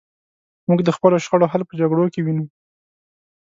[0.67, 2.45] موږ د خپلو شخړو حل په جګړو کې وینو.